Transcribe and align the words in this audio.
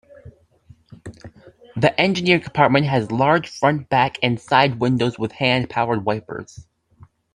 The 1.75 1.93
engineer 2.01 2.39
compartment 2.39 2.87
has 2.87 3.11
large 3.11 3.47
front, 3.47 3.87
back 3.89 4.17
and 4.23 4.41
side 4.41 4.79
windows 4.79 5.19
with 5.19 5.33
hand-powered 5.33 6.03
wipers. 6.05 6.65